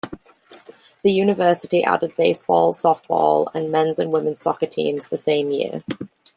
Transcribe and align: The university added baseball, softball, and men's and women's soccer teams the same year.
The 1.03 1.11
university 1.11 1.83
added 1.83 2.15
baseball, 2.17 2.73
softball, 2.73 3.51
and 3.53 3.71
men's 3.71 3.99
and 3.99 4.11
women's 4.11 4.39
soccer 4.41 4.65
teams 4.65 5.09
the 5.09 5.17
same 5.17 5.51
year. 5.51 5.83